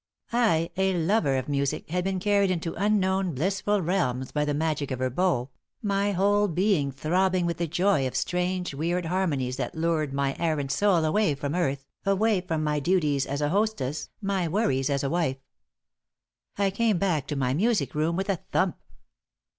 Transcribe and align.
I, 0.33 0.71
a 0.77 0.95
lover 0.97 1.37
of 1.37 1.47
music, 1.47 1.91
had 1.91 2.03
been 2.03 2.19
carried 2.19 2.49
into 2.49 2.73
unknown, 2.73 3.35
blissful 3.35 3.83
realms 3.83 4.31
by 4.31 4.45
the 4.45 4.53
magic 4.55 4.89
of 4.89 4.97
her 4.97 5.11
bow, 5.11 5.51
my 5.83 6.11
whole 6.13 6.47
being 6.47 6.91
throbbing 6.91 7.45
with 7.45 7.57
the 7.57 7.67
joy 7.67 8.07
of 8.07 8.15
strange, 8.15 8.73
weird 8.73 9.05
harmonies 9.05 9.57
that 9.57 9.75
lured 9.75 10.11
my 10.11 10.35
errant 10.39 10.71
soul 10.71 11.05
away 11.05 11.35
from 11.35 11.53
earth, 11.53 11.85
away 12.03 12.41
from 12.41 12.63
my 12.63 12.79
duties 12.79 13.27
as 13.27 13.41
a 13.41 13.49
hostess, 13.49 14.09
my 14.23 14.47
worries 14.47 14.89
as 14.89 15.03
a 15.03 15.09
wife. 15.11 15.37
I 16.57 16.71
came 16.71 16.97
back 16.97 17.27
to 17.27 17.35
my 17.35 17.53
music 17.53 17.93
room 17.93 18.15
with 18.15 18.27
a 18.27 18.37
thump. 18.51 18.77